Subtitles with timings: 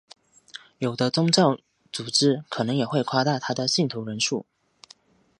[0.79, 1.59] 有的宗教
[1.91, 4.47] 组织可能也会夸大他们的信徒人数。